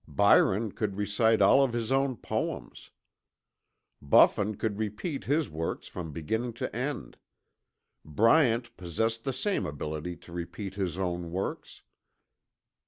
Byron 0.07 0.71
could 0.71 0.95
recite 0.97 1.43
all 1.43 1.63
of 1.63 1.73
his 1.73 1.91
own 1.91 2.17
poems. 2.17 2.89
Buffon 4.01 4.55
could 4.55 4.79
repeat 4.79 5.25
his 5.25 5.47
works 5.47 5.87
from 5.87 6.11
beginning 6.11 6.53
to 6.53 6.75
end. 6.75 7.17
Bryant 8.03 8.75
possessed 8.77 9.25
the 9.25 9.31
same 9.33 9.63
ability 9.67 10.15
to 10.15 10.31
repeat 10.33 10.73
his 10.73 10.97
own 10.97 11.31
works. 11.31 11.83